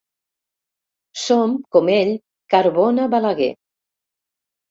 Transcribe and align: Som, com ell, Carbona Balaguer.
Som, 1.23 1.53
com 1.75 1.91
ell, 1.97 2.15
Carbona 2.55 3.05
Balaguer. 3.15 3.53